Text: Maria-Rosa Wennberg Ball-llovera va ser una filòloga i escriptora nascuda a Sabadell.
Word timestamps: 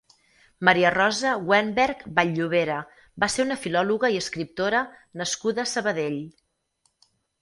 Maria-Rosa 0.67 1.33
Wennberg 1.49 2.01
Ball-llovera 2.19 2.77
va 3.25 3.29
ser 3.35 3.45
una 3.49 3.57
filòloga 3.67 4.11
i 4.15 4.17
escriptora 4.23 4.81
nascuda 5.23 5.67
a 5.67 5.71
Sabadell. 5.77 6.19